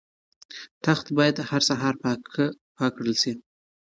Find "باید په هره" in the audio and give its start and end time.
1.17-1.65